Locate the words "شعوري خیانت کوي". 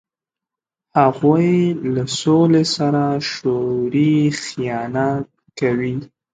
3.29-5.95